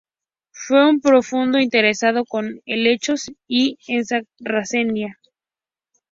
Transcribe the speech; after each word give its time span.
Fue 0.49 0.89
un 0.89 0.99
profundo 0.99 1.59
interesado 1.59 2.23
en 2.33 2.59
helechos 2.65 3.31
y 3.47 3.77
en 3.87 4.03
"Sarracenia". 4.03 5.19